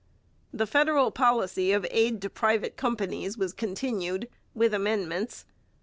[0.51, 5.45] The federal policy of aid to private companies was continued, with amendments.